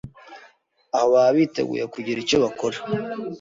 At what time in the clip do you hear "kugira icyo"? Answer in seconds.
1.93-2.37